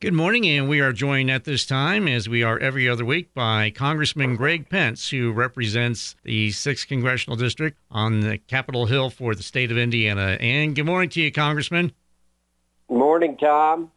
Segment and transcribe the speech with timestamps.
[0.00, 3.34] Good morning, and we are joined at this time, as we are every other week,
[3.34, 9.34] by Congressman Greg Pence, who represents the 6th Congressional District on the Capitol Hill for
[9.34, 10.38] the state of Indiana.
[10.40, 11.92] And good morning to you, Congressman.
[12.88, 13.92] Good morning, Tom.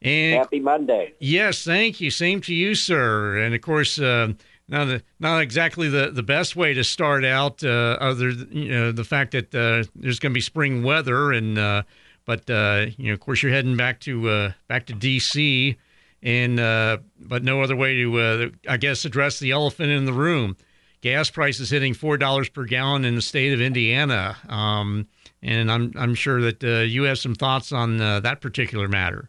[0.00, 1.14] And Happy Monday.
[1.18, 2.12] Yes, thank you.
[2.12, 3.36] Same to you, sir.
[3.38, 4.34] And of course, uh,
[4.68, 8.92] not the, not exactly the, the best way to start out, uh, other you know
[8.92, 11.82] the fact that uh, there's going to be spring weather and uh,
[12.24, 15.76] but uh, you know, of course, you're heading back to uh, back to D.C.
[16.22, 20.12] and uh, but no other way to, uh, I guess, address the elephant in the
[20.12, 20.56] room.
[21.00, 25.08] Gas prices hitting four dollars per gallon in the state of Indiana, um,
[25.42, 29.28] and I'm I'm sure that uh, you have some thoughts on uh, that particular matter.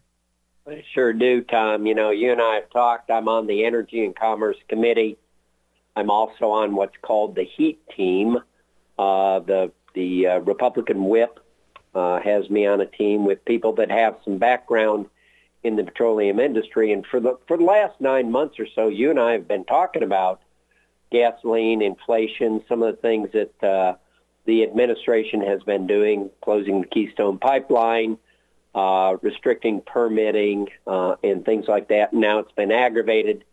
[0.66, 1.86] I sure do, Tom.
[1.86, 3.10] You know, you and I have talked.
[3.10, 5.18] I'm on the Energy and Commerce Committee.
[5.96, 8.38] I'm also on what's called the HEAT team.
[8.96, 11.40] the the Republican whip
[11.94, 15.06] uh, has me on a team with people that have some background
[15.62, 16.92] in the petroleum industry.
[16.92, 19.64] And for the for the last nine months or so, you and I have been
[19.64, 20.40] talking about
[21.10, 23.94] gasoline, inflation, some of the things that uh,
[24.44, 28.18] the administration has been doing, closing the Keystone Pipeline,
[28.74, 32.12] uh, restricting permitting, uh, and things like that.
[32.12, 33.44] Now it's been aggravated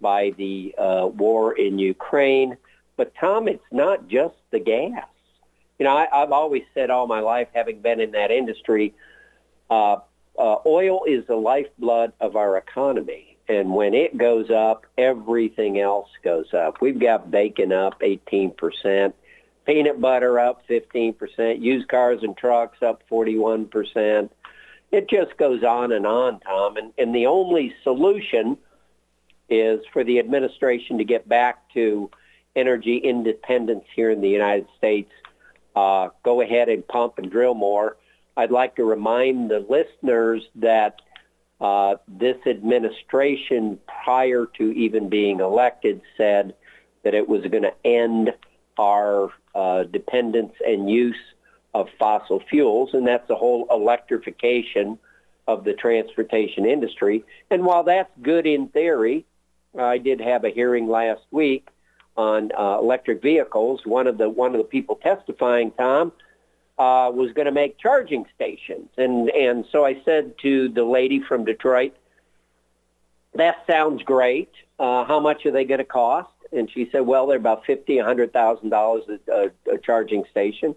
[0.00, 2.56] by the uh, war in Ukraine.
[2.96, 5.04] But Tom, it's not just the gas
[5.80, 8.94] you know, I, I've always said all my life, having been in that industry,
[9.70, 9.96] uh,
[10.38, 13.38] uh, oil is the lifeblood of our economy.
[13.48, 16.82] And when it goes up, everything else goes up.
[16.82, 19.14] We've got bacon up 18%,
[19.66, 24.28] peanut butter up 15%, used cars and trucks up 41%.
[24.92, 26.76] It just goes on and on, Tom.
[26.76, 28.58] And, and the only solution
[29.48, 32.10] is for the administration to get back to
[32.54, 35.10] energy independence here in the United States
[35.76, 37.96] uh, go ahead and pump and drill more.
[38.36, 41.00] I'd like to remind the listeners that
[41.60, 46.54] uh, this administration, prior to even being elected, said
[47.02, 48.32] that it was going to end
[48.78, 51.18] our uh, dependence and use
[51.74, 54.98] of fossil fuels, and that's the whole electrification
[55.46, 57.24] of the transportation industry.
[57.50, 59.26] And while that's good in theory,
[59.78, 61.68] I did have a hearing last week
[62.16, 63.80] on uh, electric vehicles.
[63.84, 66.12] One of the one of the people testifying, Tom,
[66.78, 71.20] uh, was going to make charging stations, and and so I said to the lady
[71.20, 71.94] from Detroit,
[73.34, 74.50] "That sounds great.
[74.78, 77.98] Uh, how much are they going to cost?" And she said, "Well, they're about fifty,
[77.98, 80.74] a hundred thousand dollars a charging station."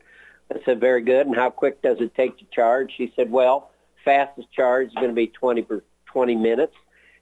[0.54, 1.26] I said, "Very good.
[1.26, 3.72] And how quick does it take to charge?" She said, "Well,
[4.04, 6.76] fastest charge is going to be twenty per twenty minutes."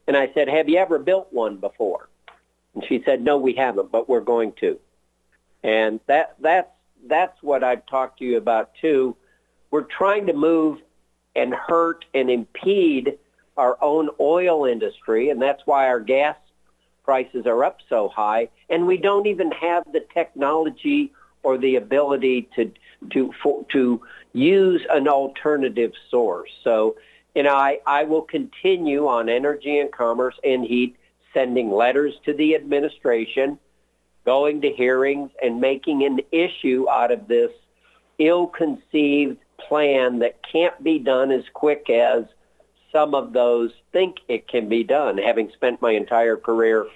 [0.08, 2.10] And I said, "Have you ever built one before?"
[2.74, 4.80] And she said, no, we haven't, but we're going to.
[5.64, 6.70] And that, that's,
[7.08, 9.16] that's what I've talked to you about too.
[9.70, 10.80] We're trying to move
[11.36, 13.18] and hurt and impede
[13.58, 16.36] our own oil industry, and that's why our gas
[17.04, 18.50] prices are up so high.
[18.70, 21.12] And we don't even have the technology
[21.44, 22.72] or the ability to
[23.12, 24.02] to for, to
[24.34, 26.52] use an alternative source.
[26.64, 26.96] So,
[27.34, 30.96] you know, I, I will continue on energy and commerce and heat
[31.34, 33.58] sending letters to the administration,
[34.26, 37.52] going to hearings, and making an issue out of this
[38.20, 42.26] ill-conceived plan that can't be done as quick as
[42.92, 46.88] some of those think it can be done, having spent my entire career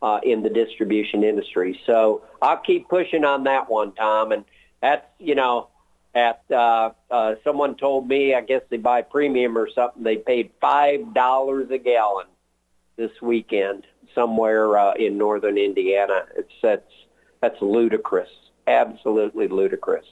[0.00, 1.80] uh, in the distribution industry.
[1.86, 4.32] So I'll keep pushing on that one, Tom.
[4.32, 4.44] And
[4.80, 5.68] that's, you know,
[6.14, 10.50] at uh, uh, someone told me, I guess they buy premium or something, they paid
[10.60, 12.26] $5 a gallon
[13.02, 16.22] this weekend somewhere uh, in northern Indiana.
[16.36, 16.92] It's that's
[17.40, 18.28] that's ludicrous,
[18.68, 20.06] absolutely ludicrous.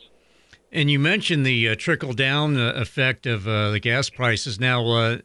[0.72, 4.58] And you mentioned the uh, trickle down uh, effect of uh, the gas prices.
[4.58, 5.18] Now, uh,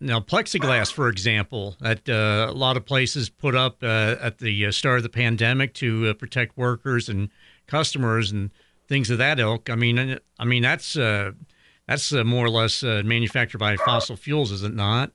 [0.00, 4.98] now plexiglass, for example, that uh, a lot of places put up at the start
[4.98, 7.30] of the pandemic to protect workers and
[7.66, 8.50] customers and
[8.86, 9.68] things of that ilk.
[9.70, 14.74] I mean, I mean that's that's more or less manufactured by fossil fuels, is it
[14.74, 15.10] not?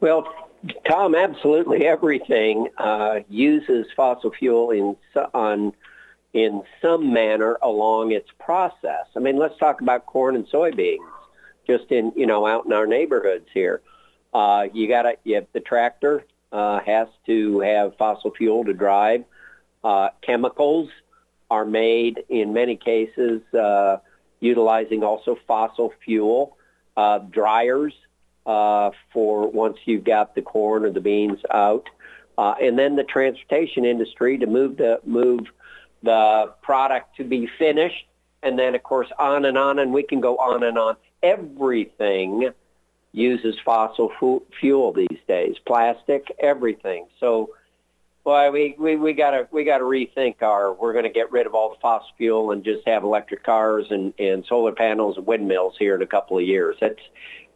[0.00, 0.32] Well,
[0.88, 4.96] Tom, absolutely everything uh, uses fossil fuel in
[5.34, 5.72] on
[6.34, 9.06] in some manner along its process.
[9.16, 10.98] I mean, let's talk about corn and soybeans.
[11.66, 13.82] Just in you know out in our neighborhoods here,
[14.32, 19.24] uh, you got to the tractor uh, has to have fossil fuel to drive.
[19.82, 20.88] Uh, chemicals
[21.50, 23.98] are made in many cases uh,
[24.40, 26.56] utilizing also fossil fuel.
[26.96, 27.94] Uh, dryers
[28.48, 31.86] uh, for once you've got the corn or the beans out.
[32.38, 35.40] Uh, and then the transportation industry to move the move
[36.02, 38.06] the product to be finished,
[38.42, 40.96] and then of course on and on, and we can go on and on.
[41.22, 42.50] Everything
[43.12, 47.08] uses fossil fu- fuel these days, plastic, everything.
[47.18, 47.50] So,
[48.22, 50.72] boy, we we we gotta we gotta rethink our.
[50.72, 54.14] We're to get rid of all the fossil fuel and just have electric cars and
[54.20, 56.76] and solar panels and windmills here in a couple of years.
[56.80, 57.02] That's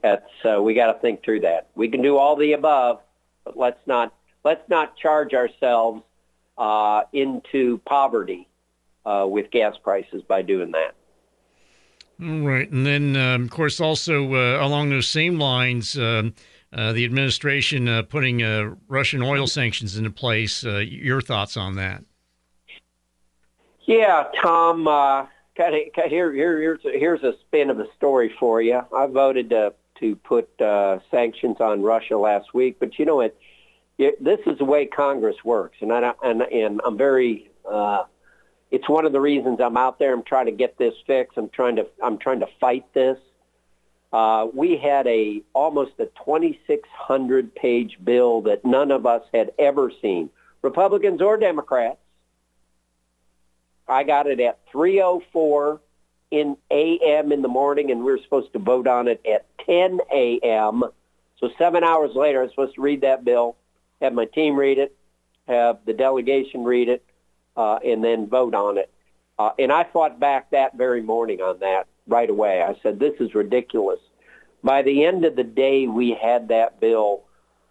[0.03, 1.69] that's uh, we got to think through that.
[1.75, 3.01] We can do all the above,
[3.45, 4.13] but let's not
[4.45, 6.03] let's not charge ourselves
[6.59, 8.49] uh, into poverty
[9.07, 10.95] uh, with gas prices by doing that.
[12.21, 16.35] All right, and then um, of course also uh, along those same lines, um,
[16.73, 20.65] uh, the administration uh, putting uh, Russian oil sanctions into place.
[20.65, 22.05] Uh, your thoughts on that?
[23.85, 24.85] Yeah, Tom.
[25.57, 28.81] kind of here, here, here's a, here's a spin of a story for you.
[28.97, 30.51] I voted to to put
[31.11, 33.37] sanctions on Russia last week, but you know it,
[33.99, 34.23] it.
[34.23, 37.51] this is the way Congress works, and I and and I'm very
[38.73, 40.15] it's one of the reasons I'm out there.
[40.15, 41.37] I'm trying to get this fixed.
[41.37, 43.19] I'm trying to I'm trying to fight this.
[44.13, 49.93] Uh, we had a almost a 2,600 page bill that none of us had ever
[50.01, 50.31] seen,
[50.63, 51.99] Republicans or Democrats.
[53.87, 55.81] I got it at 3:04
[56.33, 57.31] in a.m.
[57.31, 60.83] in the morning, and we were supposed to vote on it at 10 a.m.
[61.39, 63.55] So seven hours later, I was supposed to read that bill,
[64.01, 64.97] have my team read it,
[65.47, 67.05] have the delegation read it,
[67.55, 68.91] uh, and then vote on it.
[69.39, 72.63] Uh, and I fought back that very morning on that right away.
[72.63, 74.01] I said, this is ridiculous.
[74.65, 77.25] By the end of the day, we had that bill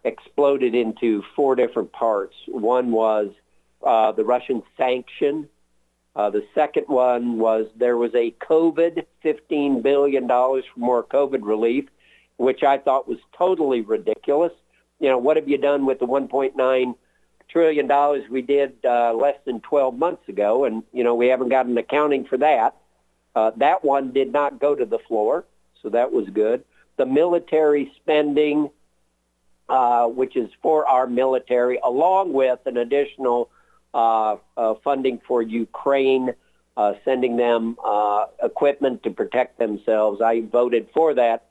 [0.04, 2.36] exploded into four different parts.
[2.46, 3.30] One was
[3.84, 5.48] uh, the Russian sanction.
[6.14, 11.88] Uh, the second one was there was a COVID $15 billion for more COVID relief,
[12.36, 14.52] which I thought was totally ridiculous.
[15.00, 16.94] You know, what have you done with the 1.9
[17.52, 21.50] trillion dollars we did uh, less than 12 months ago, and you know we haven't
[21.50, 22.76] got an accounting for that.
[23.34, 25.44] Uh, that one did not go to the floor,
[25.82, 26.64] so that was good.
[26.96, 28.70] The military spending,
[29.68, 33.50] uh, which is for our military, along with an additional
[33.92, 36.34] funding for Ukraine,
[36.76, 40.20] uh, sending them uh, equipment to protect themselves.
[40.20, 41.46] I voted for that.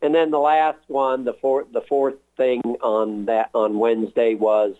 [0.00, 4.74] And then the last one, the fourth, the fourth thing on that on Wednesday was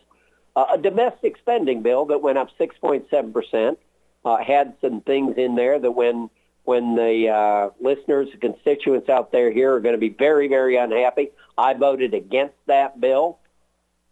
[0.57, 3.79] uh, a domestic spending bill that went up 6.7 percent
[4.25, 6.31] uh, had some things in there that when
[6.65, 11.31] when the uh, listeners, constituents out there here are going to be very, very unhappy.
[11.59, 13.39] I voted against that bill.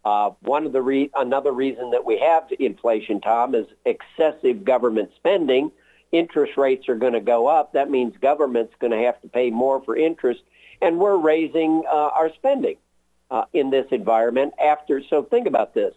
[0.05, 5.11] Uh, one of the re- another reason that we have inflation, Tom, is excessive government
[5.17, 5.71] spending.
[6.11, 7.75] Interest rates are going to go up.
[7.75, 10.41] That means government's going to have to pay more for interest,
[10.81, 12.77] and we're raising uh, our spending
[13.31, 14.55] uh, in this environment.
[14.63, 15.95] After, so think about this: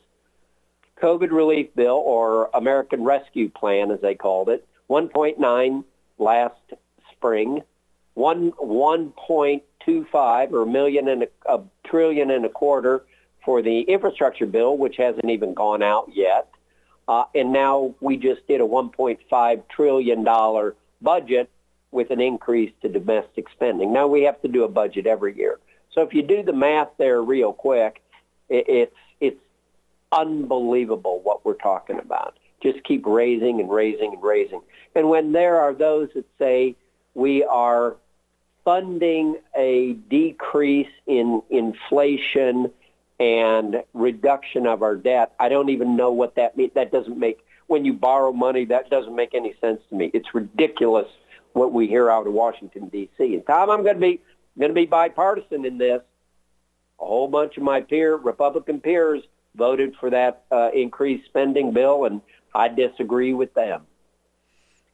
[1.01, 5.83] COVID relief bill or American Rescue Plan, as they called it, 1.9
[6.19, 6.59] last
[7.13, 7.61] spring,
[8.15, 13.05] one 1.25 or a million and a, a trillion and a quarter
[13.43, 16.49] for the infrastructure bill, which hasn't even gone out yet.
[17.07, 21.49] Uh, and now we just did a 1.5 trillion dollar budget
[21.91, 23.93] with an increase to domestic spending.
[23.93, 25.59] Now we have to do a budget every year.
[25.91, 28.01] So if you do the math there real quick,
[28.49, 29.41] it, it's it's
[30.11, 32.37] unbelievable what we're talking about.
[32.61, 34.61] Just keep raising and raising and raising.
[34.95, 36.75] And when there are those that say
[37.13, 37.97] we are
[38.63, 42.71] funding a decrease in inflation
[43.19, 46.71] and reduction of our debt, I don't even know what that means.
[46.75, 50.11] That doesn't make, when you borrow money, that doesn't make any sense to me.
[50.13, 51.07] It's ridiculous
[51.53, 53.35] what we hear out of Washington, D.C.
[53.35, 54.21] And Tom, I'm going to be,
[54.57, 56.01] going to be bipartisan in this.
[56.99, 59.23] A whole bunch of my peer Republican peers
[59.55, 62.21] voted for that uh, increased spending bill, and
[62.53, 63.83] I disagree with them.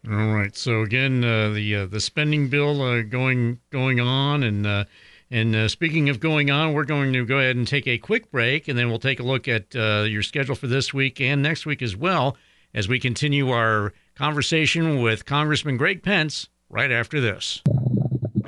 [0.10, 0.56] All right.
[0.56, 4.86] So again, uh, the uh, the spending bill uh, going going on, and uh,
[5.32, 8.32] and uh, speaking of going on, we're going to go ahead and take a quick
[8.32, 11.66] break, and then we'll take a look at your schedule for this week and next
[11.66, 12.36] week as well,
[12.74, 17.62] as we continue our conversation with Congressman Greg Pence right after this.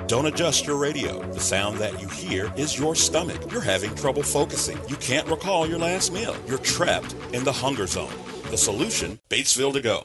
[0.06, 1.22] Don't adjust your radio.
[1.32, 3.50] The sound that you hear is your stomach.
[3.50, 4.78] You're having trouble focusing.
[4.88, 6.36] You can't recall your last meal.
[6.46, 8.12] You're trapped in the hunger zone.
[8.50, 10.02] The solution, Batesville to go.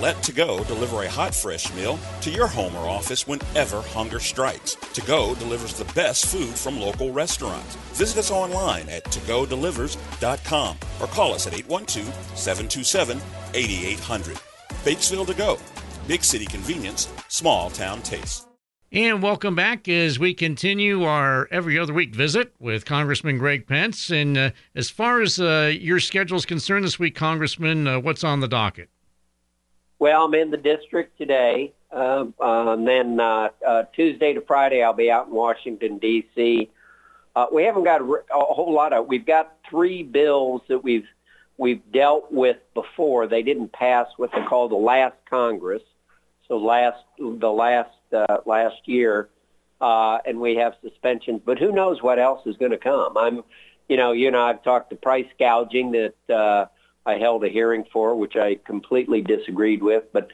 [0.00, 4.20] Let To Go deliver a hot, fresh meal to your home or office whenever hunger
[4.20, 4.76] strikes.
[4.76, 7.74] To Go delivers the best food from local restaurants.
[7.94, 12.06] Visit us online at togodelivers.com or call us at 812
[12.38, 13.20] 727
[13.54, 14.36] 8800.
[14.84, 15.58] Batesville To Go.
[16.06, 18.46] Big city convenience, small town taste.
[18.92, 24.10] And welcome back as we continue our every other week visit with Congressman Greg Pence.
[24.10, 28.22] And uh, as far as uh, your schedule is concerned this week, Congressman, uh, what's
[28.22, 28.88] on the docket?
[29.98, 31.72] Well, I'm in the district today.
[31.90, 36.70] Um, uh, and then uh, uh, Tuesday to Friday, I'll be out in Washington, D.C.
[37.34, 39.06] Uh, we haven't got a, a whole lot of.
[39.06, 41.06] We've got three bills that we've
[41.56, 43.26] we've dealt with before.
[43.26, 45.82] They didn't pass what they call the last Congress,
[46.46, 49.30] so last the last uh, last year,
[49.80, 51.40] uh, and we have suspensions.
[51.44, 53.16] But who knows what else is going to come?
[53.16, 53.42] I'm,
[53.88, 56.66] you know, you and I have talked to price gouging that uh,
[57.08, 60.28] I held a hearing for, which I completely disagreed with, but.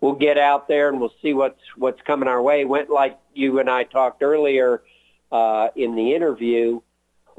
[0.00, 2.64] We'll get out there and we'll see what's what's coming our way.
[2.64, 4.84] Went like you and I talked earlier
[5.32, 6.80] uh, in the interview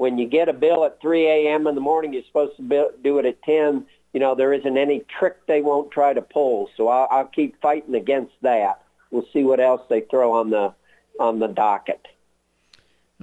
[0.00, 1.66] when you get a bill at 3 a.m.
[1.66, 3.84] in the morning, you're supposed to do it at 10.
[4.14, 6.70] You know, there isn't any trick they won't try to pull.
[6.74, 8.80] So I'll, I'll keep fighting against that.
[9.10, 10.72] We'll see what else they throw on the
[11.18, 12.00] on the docket.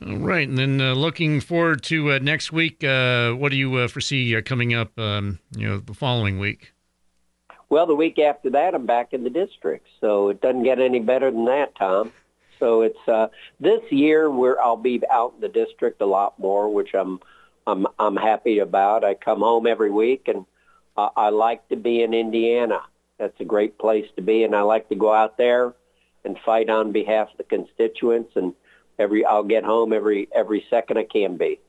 [0.05, 2.83] All right, and then uh, looking forward to uh, next week.
[2.83, 4.97] Uh, what do you uh, foresee uh, coming up?
[4.99, 6.73] Um, you know, the following week.
[7.69, 10.99] Well, the week after that, I'm back in the district, so it doesn't get any
[10.99, 12.11] better than that, Tom.
[12.59, 13.27] So it's uh,
[13.59, 17.19] this year where I'll be out in the district a lot more, which I'm
[17.65, 19.03] I'm I'm happy about.
[19.03, 20.45] I come home every week, and
[20.95, 22.81] I like to be in Indiana.
[23.17, 25.73] That's a great place to be, and I like to go out there
[26.23, 28.33] and fight on behalf of the constituents.
[28.35, 28.53] And
[28.99, 31.59] every I'll get home every every second I can be.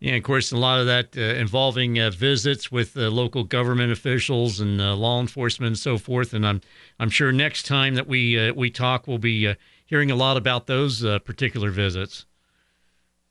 [0.00, 3.90] Yeah, of course, a lot of that uh, involving uh, visits with uh, local government
[3.90, 6.34] officials and uh, law enforcement and so forth.
[6.34, 6.60] And I'm
[6.98, 9.54] I'm sure next time that we uh, we talk, we'll be uh,
[9.86, 12.26] hearing a lot about those uh, particular visits.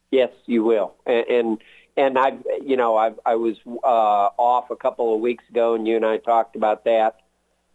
[0.09, 1.57] Yes, you will, and and,
[1.97, 5.87] and I, you know, I I was uh, off a couple of weeks ago, and
[5.87, 7.17] you and I talked about that.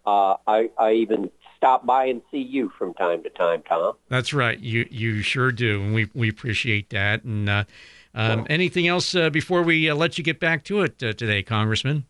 [0.08, 3.94] Uh, I I even stop by and see you from time to time, Tom.
[4.08, 4.58] That's right.
[4.58, 7.24] You you sure do, and we we appreciate that.
[7.24, 7.64] And uh,
[8.14, 11.42] um, anything else uh, before we uh, let you get back to it uh, today,
[11.42, 12.06] Congressman?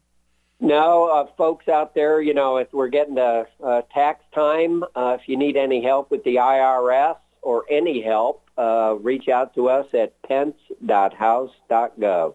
[0.60, 5.16] No, uh, folks out there, you know, if we're getting to uh, tax time, uh,
[5.20, 9.68] if you need any help with the IRS or any help, uh, reach out to
[9.68, 12.34] us at pence.house.gov.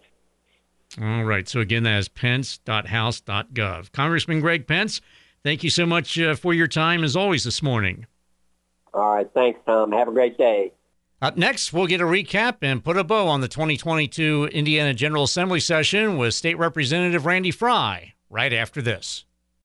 [1.02, 1.48] All right.
[1.48, 3.92] So again, that is pence.house.gov.
[3.92, 5.02] Congressman Greg Pence,
[5.44, 8.06] thank you so much uh, for your time as always this morning.
[8.92, 9.30] All right.
[9.34, 9.92] Thanks, Tom.
[9.92, 10.72] Have a great day.
[11.22, 15.24] Up next, we'll get a recap and put a bow on the 2022 Indiana General
[15.24, 19.24] Assembly session with State Representative Randy Frye right after this.